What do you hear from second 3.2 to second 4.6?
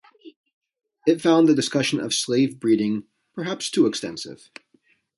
"perhaps too extensive".